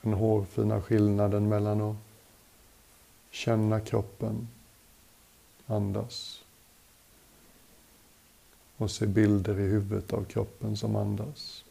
Den 0.02 0.12
hårfina 0.12 0.82
skillnaden 0.82 1.48
mellan 1.48 1.80
att 1.80 1.96
känna 3.30 3.80
kroppen, 3.80 4.48
andas 5.66 6.44
och 8.78 8.90
se 8.90 9.06
bilder 9.06 9.60
i 9.60 9.62
huvudet 9.62 10.12
av 10.12 10.24
kroppen 10.24 10.76
som 10.76 10.96
andas. 10.96 11.64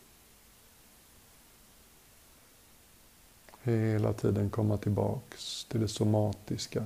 Hela 3.63 4.13
tiden 4.13 4.49
komma 4.49 4.77
tillbaks 4.77 5.65
till 5.65 5.79
det 5.79 5.87
somatiska. 5.87 6.85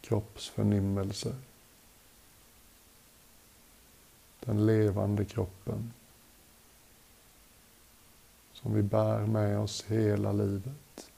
Kroppsförnimmelser. 0.00 1.34
Den 4.40 4.66
levande 4.66 5.24
kroppen. 5.24 5.92
Som 8.52 8.74
vi 8.74 8.82
bär 8.82 9.26
med 9.26 9.58
oss 9.58 9.84
hela 9.88 10.32
livet. 10.32 11.10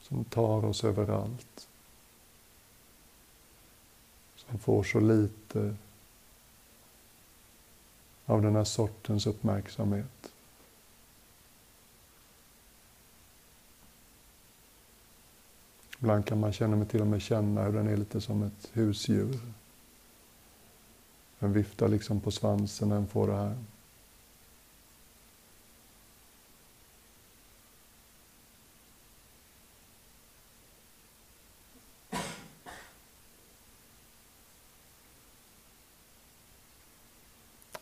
Som 0.00 0.24
tar 0.24 0.64
oss 0.64 0.84
överallt. 0.84 1.67
Som 4.50 4.58
får 4.58 4.82
så 4.82 5.00
lite 5.00 5.74
av 8.24 8.42
den 8.42 8.56
här 8.56 8.64
sortens 8.64 9.26
uppmärksamhet. 9.26 10.32
Ibland 15.98 16.26
kan 16.26 16.40
man 16.40 16.52
känna 16.52 16.76
mig 16.76 16.86
till 16.86 17.00
och 17.00 17.06
med 17.06 17.22
känna 17.22 17.62
hur 17.62 17.72
den 17.72 17.88
är 17.88 17.96
lite 17.96 18.20
som 18.20 18.42
ett 18.42 18.70
husdjur. 18.72 19.38
Den 21.38 21.52
viftar 21.52 21.88
liksom 21.88 22.20
på 22.20 22.30
svansen 22.30 22.88
när 22.88 22.96
den 22.96 23.06
får 23.06 23.26
det 23.26 23.36
här. 23.36 23.56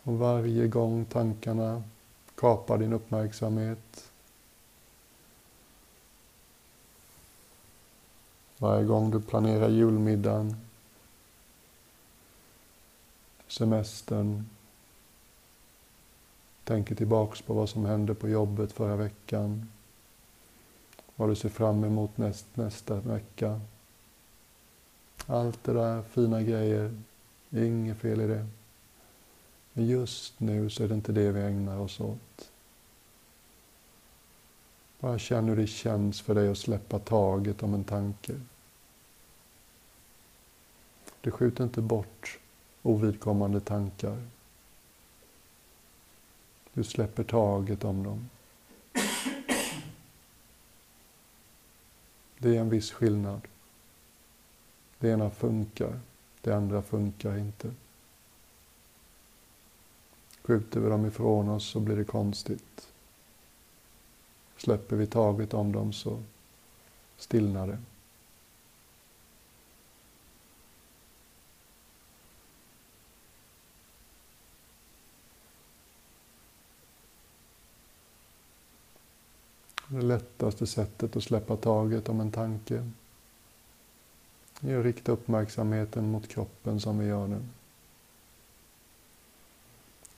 Och 0.07 0.17
varje 0.17 0.67
gång 0.67 1.05
tankarna 1.05 1.83
kapar 2.35 2.77
din 2.77 2.93
uppmärksamhet. 2.93 4.11
Varje 8.57 8.85
gång 8.85 9.11
du 9.11 9.21
planerar 9.21 9.69
julmiddagen, 9.69 10.55
semestern, 13.47 14.49
tänker 16.63 16.95
tillbaks 16.95 17.41
på 17.41 17.53
vad 17.53 17.69
som 17.69 17.85
hände 17.85 18.15
på 18.15 18.29
jobbet 18.29 18.71
förra 18.71 18.95
veckan, 18.95 19.69
vad 21.15 21.29
du 21.29 21.35
ser 21.35 21.49
fram 21.49 21.83
emot 21.83 22.17
näst, 22.17 22.45
nästa 22.53 22.95
vecka. 22.95 23.61
Allt 25.25 25.63
det 25.63 25.73
där, 25.73 26.01
fina 26.01 26.41
grejer, 26.41 27.01
inget 27.51 27.97
fel 27.97 28.21
i 28.21 28.27
det. 28.27 28.47
Men 29.77 29.87
just 29.87 30.39
nu 30.39 30.69
så 30.69 30.83
är 30.83 30.87
det 30.87 30.95
inte 30.95 31.11
det 31.11 31.31
vi 31.31 31.41
ägnar 31.41 31.79
oss 31.79 31.99
åt. 31.99 32.51
Bara 34.99 35.19
känn 35.19 35.49
hur 35.49 35.55
det 35.55 35.67
känns 35.67 36.21
för 36.21 36.35
dig 36.35 36.49
att 36.49 36.57
släppa 36.57 36.99
taget 36.99 37.63
om 37.63 37.73
en 37.73 37.83
tanke. 37.83 38.39
Du 41.21 41.31
skjuter 41.31 41.63
inte 41.63 41.81
bort 41.81 42.39
ovidkommande 42.81 43.59
tankar. 43.59 44.23
Du 46.73 46.83
släpper 46.83 47.23
taget 47.23 47.83
om 47.83 48.03
dem. 48.03 48.29
Det 52.37 52.55
är 52.55 52.59
en 52.59 52.69
viss 52.69 52.91
skillnad. 52.91 53.41
Det 54.99 55.09
ena 55.09 55.29
funkar, 55.29 55.99
det 56.41 56.53
andra 56.53 56.81
funkar 56.81 57.37
inte. 57.37 57.71
Skjuter 60.47 60.79
vi 60.79 60.89
dem 60.89 61.05
ifrån 61.05 61.49
oss 61.49 61.65
så 61.69 61.79
blir 61.79 61.95
det 61.95 62.03
konstigt. 62.03 62.87
Släpper 64.57 64.95
vi 64.95 65.07
taget 65.07 65.53
om 65.53 65.71
dem 65.71 65.93
så 65.93 66.23
stillnar 67.17 67.67
det. 67.67 67.77
Det 79.87 80.01
lättaste 80.01 80.67
sättet 80.67 81.15
att 81.15 81.23
släppa 81.23 81.57
taget 81.57 82.09
om 82.09 82.19
en 82.19 82.31
tanke 82.31 82.91
är 84.61 84.79
att 84.79 84.85
rikta 84.85 85.11
uppmärksamheten 85.11 86.11
mot 86.11 86.27
kroppen 86.27 86.79
som 86.79 86.99
vi 86.99 87.05
gör 87.05 87.27
nu. 87.27 87.41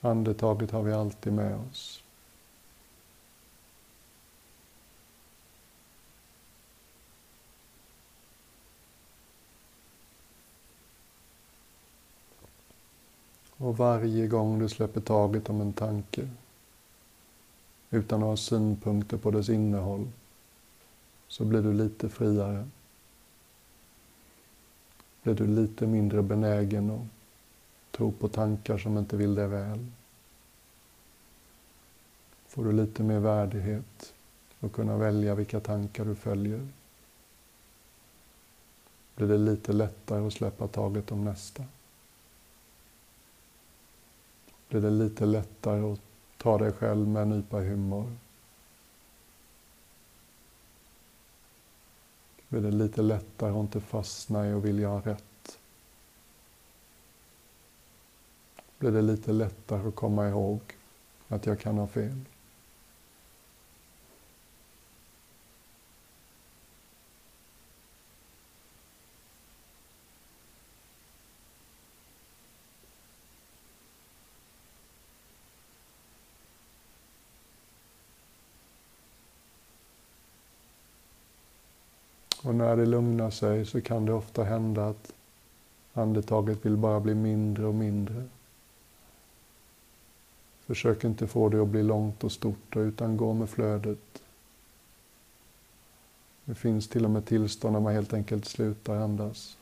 Andetaget 0.00 0.70
har 0.70 0.82
vi 0.82 0.92
alltid 0.92 1.32
med 1.32 1.56
oss. 1.70 2.02
Och 13.56 13.76
varje 13.76 14.26
gång 14.26 14.58
du 14.58 14.68
släpper 14.68 15.00
taget 15.00 15.50
om 15.50 15.60
en 15.60 15.72
tanke 15.72 16.28
utan 17.90 18.22
att 18.22 18.28
ha 18.28 18.36
synpunkter 18.36 19.16
på 19.16 19.30
dess 19.30 19.48
innehåll 19.48 20.08
så 21.28 21.44
blir 21.44 21.62
du 21.62 21.72
lite 21.72 22.08
friare. 22.08 22.68
Blir 25.22 25.34
du 25.34 25.46
lite 25.46 25.86
mindre 25.86 26.22
benägen 26.22 26.90
att 26.90 27.19
tro 27.90 28.12
på 28.12 28.28
tankar 28.28 28.78
som 28.78 28.98
inte 28.98 29.16
vill 29.16 29.34
dig 29.34 29.46
väl. 29.46 29.86
Får 32.48 32.64
du 32.64 32.72
lite 32.72 33.02
mer 33.02 33.18
värdighet 33.18 34.14
och 34.60 34.72
kunna 34.72 34.96
välja 34.96 35.34
vilka 35.34 35.60
tankar 35.60 36.04
du 36.04 36.14
följer. 36.14 36.68
Blir 39.14 39.28
det 39.28 39.38
lite 39.38 39.72
lättare 39.72 40.26
att 40.26 40.32
släppa 40.32 40.68
taget 40.68 41.12
om 41.12 41.24
nästa 41.24 41.64
blir 44.70 44.80
det 44.80 44.90
lite 44.90 45.26
lättare 45.26 45.92
att 45.92 46.00
ta 46.36 46.58
dig 46.58 46.72
själv 46.72 47.08
med 47.08 47.22
en 47.22 47.28
nypa 47.28 47.60
humor. 47.60 48.12
Blir 52.48 52.60
det 52.60 52.70
lite 52.70 53.02
lättare 53.02 53.50
att 53.50 53.56
inte 53.56 53.80
fastna 53.80 54.48
i 54.48 54.52
och 54.52 54.64
vilja 54.64 54.88
ha 54.88 55.00
rätt. 55.00 55.24
blir 58.80 58.90
det 58.90 59.02
lite 59.02 59.32
lättare 59.32 59.88
att 59.88 59.94
komma 59.94 60.28
ihåg 60.28 60.60
att 61.28 61.46
jag 61.46 61.60
kan 61.60 61.78
ha 61.78 61.86
fel. 61.86 62.20
Och 82.42 82.54
när 82.54 82.76
det 82.76 82.86
lugnar 82.86 83.30
sig 83.30 83.66
så 83.66 83.80
kan 83.80 84.06
det 84.06 84.12
ofta 84.12 84.44
hända 84.44 84.88
att 84.88 85.12
andetaget 85.92 86.66
vill 86.66 86.76
bara 86.76 87.00
bli 87.00 87.14
mindre 87.14 87.66
och 87.66 87.74
mindre. 87.74 88.28
Försök 90.70 91.04
inte 91.04 91.26
få 91.26 91.48
det 91.48 91.62
att 91.62 91.68
bli 91.68 91.82
långt 91.82 92.24
och 92.24 92.32
stort 92.32 92.76
utan 92.76 93.16
gå 93.16 93.34
med 93.34 93.50
flödet. 93.50 94.22
Det 96.44 96.54
finns 96.54 96.88
till 96.88 97.04
och 97.04 97.10
med 97.10 97.26
tillstånd 97.26 97.72
när 97.72 97.80
man 97.80 97.94
helt 97.94 98.12
enkelt 98.12 98.44
slutar 98.44 98.96
andas. 98.96 99.56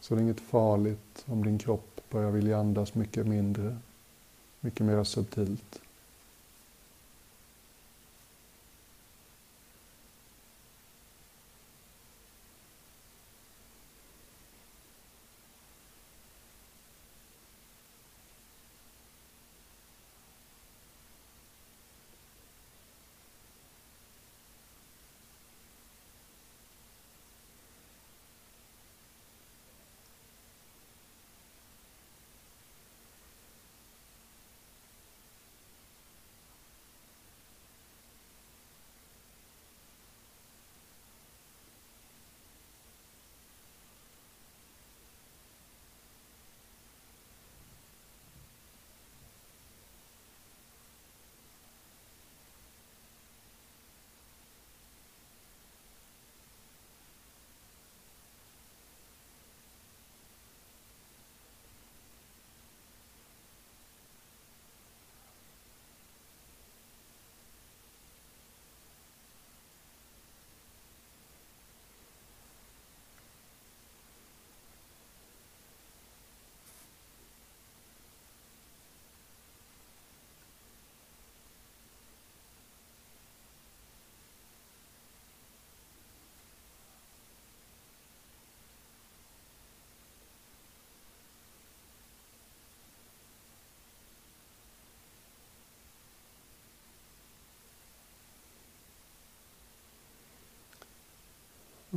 Så 0.00 0.14
det 0.14 0.20
är 0.20 0.22
inget 0.22 0.40
farligt 0.40 1.24
om 1.26 1.44
din 1.44 1.58
kropp 1.58 2.00
börjar 2.10 2.30
vilja 2.30 2.58
andas 2.58 2.94
mycket 2.94 3.26
mindre, 3.26 3.76
mycket 4.60 4.86
mer 4.86 5.04
subtilt. 5.04 5.80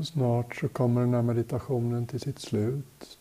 Snart 0.05 0.55
så 0.55 0.67
kommer 0.67 1.01
den 1.01 1.13
här 1.13 1.21
meditationen 1.21 2.07
till 2.07 2.19
sitt 2.19 2.39
slut. 2.39 3.17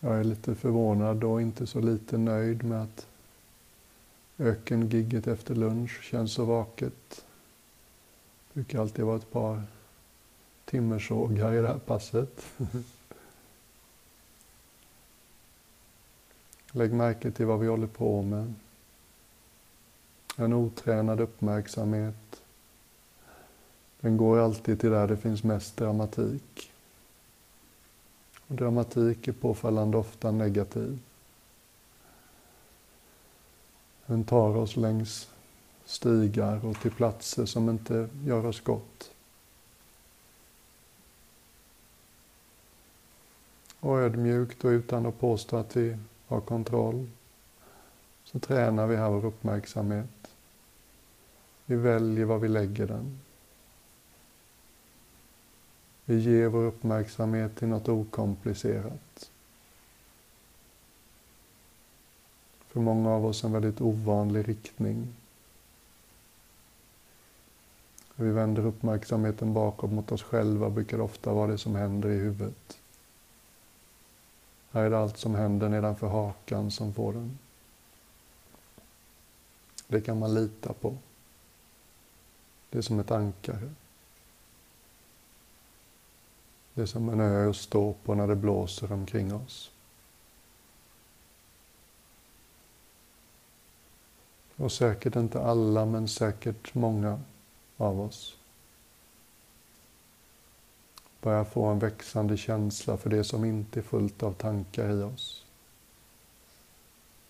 Jag 0.00 0.20
är 0.20 0.24
lite 0.24 0.54
förvånad 0.54 1.24
och 1.24 1.42
inte 1.42 1.66
så 1.66 1.80
lite 1.80 2.18
nöjd 2.18 2.64
med 2.64 2.82
att 2.82 3.06
ökengigget 4.38 5.26
efter 5.26 5.54
lunch 5.54 6.02
känns 6.02 6.32
så 6.32 6.44
vaket. 6.44 7.24
Det 8.48 8.54
brukar 8.54 8.80
alltid 8.80 9.04
vara 9.04 9.16
ett 9.16 9.32
par 9.32 9.62
timmersågar 10.64 11.52
i 11.52 11.62
det 11.62 11.68
här 11.68 11.78
passet. 11.78 12.46
Lägg 16.76 16.92
märke 16.92 17.30
till 17.30 17.46
vad 17.46 17.60
vi 17.60 17.66
håller 17.66 17.86
på 17.86 18.22
med. 18.22 18.54
En 20.36 20.52
otränad 20.52 21.20
uppmärksamhet. 21.20 22.42
Den 24.00 24.16
går 24.16 24.38
alltid 24.38 24.80
till 24.80 24.90
där 24.90 25.08
det 25.08 25.16
finns 25.16 25.44
mest 25.44 25.76
dramatik. 25.76 26.72
Och 28.46 28.54
dramatik 28.54 29.28
är 29.28 29.32
påfallande 29.32 29.96
ofta 29.96 30.30
negativ. 30.30 30.98
Den 34.06 34.24
tar 34.24 34.56
oss 34.56 34.76
längs 34.76 35.30
stigar 35.84 36.66
och 36.66 36.80
till 36.80 36.92
platser 36.92 37.46
som 37.46 37.68
inte 37.68 38.08
gör 38.24 38.46
oss 38.46 38.60
gott. 38.60 39.10
Och 43.80 43.98
ödmjukt 43.98 44.64
och 44.64 44.68
utan 44.68 45.06
att 45.06 45.20
påstå 45.20 45.56
att 45.56 45.76
vi 45.76 45.96
har 46.26 46.40
kontroll. 46.40 47.08
Så 48.24 48.38
tränar 48.38 48.86
vi 48.86 48.96
här 48.96 49.10
vår 49.10 49.24
uppmärksamhet. 49.24 50.30
Vi 51.66 51.76
väljer 51.76 52.24
var 52.24 52.38
vi 52.38 52.48
lägger 52.48 52.86
den. 52.86 53.20
Vi 56.04 56.18
ger 56.18 56.48
vår 56.48 56.62
uppmärksamhet 56.62 57.56
till 57.56 57.68
något 57.68 57.88
okomplicerat. 57.88 59.30
För 62.68 62.80
många 62.80 63.10
av 63.10 63.26
oss 63.26 63.44
en 63.44 63.52
väldigt 63.52 63.80
ovanlig 63.80 64.48
riktning. 64.48 65.14
Vi 68.16 68.30
vänder 68.30 68.66
uppmärksamheten 68.66 69.54
bakåt 69.54 69.90
mot 69.90 70.12
oss 70.12 70.22
själva 70.22 70.70
brukar 70.70 71.00
ofta 71.00 71.32
vara 71.32 71.50
det 71.50 71.58
som 71.58 71.74
händer 71.74 72.08
i 72.08 72.18
huvudet. 72.18 72.78
Här 74.76 74.84
är 74.84 74.90
det 74.90 74.98
allt 74.98 75.18
som 75.18 75.34
händer 75.34 75.68
nedanför 75.68 76.08
hakan 76.08 76.70
som 76.70 76.94
får 76.94 77.12
den. 77.12 77.38
Det 79.86 80.00
kan 80.00 80.18
man 80.18 80.34
lita 80.34 80.72
på. 80.72 80.96
Det 82.70 82.78
är 82.78 82.82
som 82.82 83.00
ett 83.00 83.10
ankare. 83.10 83.70
Det 86.74 86.82
är 86.82 86.86
som 86.86 87.08
en 87.08 87.20
ö 87.20 87.50
att 87.50 87.56
stå 87.56 87.92
på 87.92 88.14
när 88.14 88.26
det 88.26 88.36
blåser 88.36 88.92
omkring 88.92 89.34
oss. 89.34 89.70
Och 94.56 94.72
säkert 94.72 95.16
inte 95.16 95.42
alla, 95.42 95.86
men 95.86 96.08
säkert 96.08 96.74
många 96.74 97.20
av 97.76 98.00
oss 98.00 98.36
börjar 101.20 101.44
få 101.44 101.64
en 101.64 101.78
växande 101.78 102.36
känsla 102.36 102.96
för 102.96 103.10
det 103.10 103.24
som 103.24 103.44
inte 103.44 103.80
är 103.80 103.82
fullt 103.82 104.22
av 104.22 104.32
tankar 104.32 104.90
i 104.90 105.02
oss. 105.02 105.44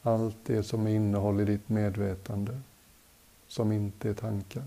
Allt 0.02 0.36
det 0.44 0.62
som 0.62 0.86
är 0.86 0.90
innehåll 0.90 1.40
i 1.40 1.44
ditt 1.44 1.68
medvetande, 1.68 2.60
som 3.48 3.72
inte 3.72 4.08
är 4.08 4.14
tankar. 4.14 4.64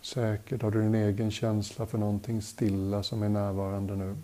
Säkert 0.00 0.62
har 0.62 0.70
du 0.70 0.82
din 0.82 0.94
egen 0.94 1.30
känsla 1.30 1.86
för 1.86 1.98
någonting 1.98 2.42
stilla 2.42 3.02
som 3.02 3.22
är 3.22 3.28
närvarande 3.28 3.96
nu. 3.96 4.16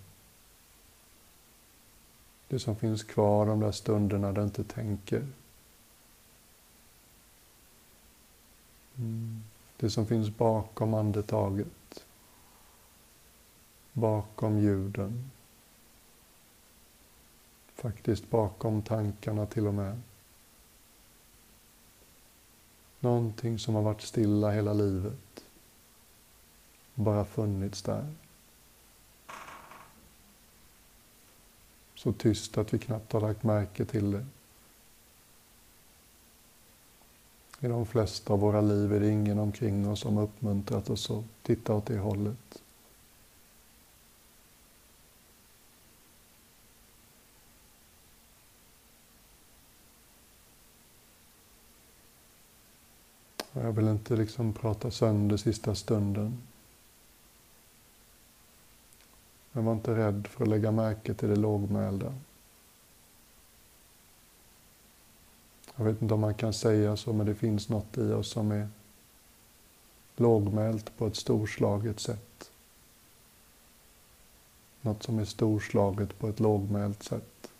Det 2.49 2.59
som 2.59 2.77
finns 2.77 3.03
kvar 3.03 3.47
de 3.47 3.61
där 3.61 3.73
stunderna 3.73 4.33
du 4.33 4.43
inte 4.43 4.65
tänker. 4.65 5.27
Mm 8.97 9.43
det 9.81 9.91
som 9.91 10.07
finns 10.07 10.31
bakom 10.31 10.95
andetaget, 10.95 12.05
bakom 13.93 14.59
ljuden, 14.59 15.31
faktiskt 17.75 18.31
bakom 18.31 18.83
tankarna 18.83 19.47
till 19.47 19.67
och 19.67 19.75
med. 19.75 20.01
Någonting 23.01 23.59
som 23.59 23.75
har 23.75 23.83
varit 23.83 24.03
stilla 24.03 24.51
hela 24.51 24.73
livet, 24.73 25.45
bara 26.95 27.25
funnits 27.25 27.83
där. 27.83 28.15
Så 31.95 32.13
tyst 32.13 32.59
att 32.59 32.75
vi 32.75 32.79
knappt 32.79 33.13
har 33.13 33.21
lagt 33.21 33.43
märke 33.43 33.85
till 33.85 34.11
det. 34.11 34.27
I 37.61 37.69
de 37.69 37.87
flesta 37.87 38.33
av 38.33 38.41
våra 38.41 38.61
liv 38.61 38.93
är 38.93 39.01
det 39.01 39.11
ingen 39.11 39.39
omkring 39.39 39.89
oss 39.89 40.01
som 40.01 40.19
uppmuntrat 40.19 40.91
oss 40.91 41.11
att 41.11 41.25
titta 41.43 41.75
åt 41.75 41.87
det 41.87 41.99
hållet. 41.99 42.63
Jag 53.53 53.73
vill 53.73 53.89
inte 53.89 54.17
liksom 54.17 54.53
prata 54.53 54.91
sönder 54.91 55.37
sista 55.37 55.75
stunden. 55.75 56.43
Men 59.53 59.65
var 59.65 59.73
inte 59.73 59.95
rädd 59.95 60.27
för 60.27 60.45
att 60.45 60.51
lägga 60.51 60.71
märke 60.71 61.15
till 61.15 61.29
det 61.29 61.37
lågmälda. 61.37 62.15
Jag 65.79 65.85
vet 65.85 66.03
inte 66.03 66.15
om 66.15 66.21
man 66.21 66.35
kan 66.35 66.53
säga 66.53 66.97
så, 66.97 67.13
men 67.13 67.27
det 67.27 67.35
finns 67.35 67.69
något 67.69 67.99
i 67.99 68.13
oss 68.13 68.31
som 68.31 68.51
är 68.51 68.69
lågmält 70.17 70.99
på 70.99 71.07
ett 71.07 71.17
storslaget 71.17 72.01
sätt. 72.01 72.51
Något 74.81 75.03
som 75.03 75.19
är 75.19 75.25
storslaget 75.25 76.19
på 76.19 76.29
ett 76.29 76.41
lågmält 76.41 77.03
sätt. 77.03 77.51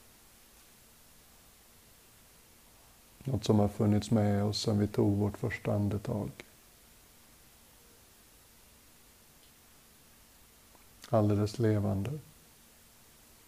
Något 3.25 3.45
som 3.45 3.59
har 3.59 3.69
funnits 3.69 4.11
med 4.11 4.45
oss 4.45 4.61
sedan 4.61 4.79
vi 4.79 4.87
tog 4.87 5.17
vårt 5.17 5.39
första 5.39 5.75
andetag. 5.75 6.31
Alldeles 11.09 11.59
levande. 11.59 12.19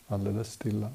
Alldeles 0.07 0.53
stilla. 0.53 0.93